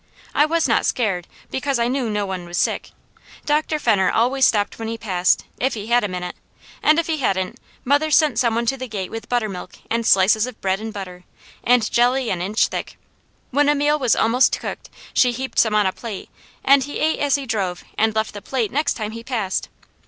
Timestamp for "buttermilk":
9.29-9.75